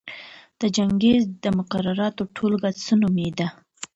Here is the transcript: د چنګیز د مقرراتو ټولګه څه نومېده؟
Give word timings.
د 0.59 0.61
چنګیز 0.75 1.23
د 1.43 1.45
مقرراتو 1.57 2.23
ټولګه 2.35 2.69
څه 2.83 2.93
نومېده؟ 3.01 3.47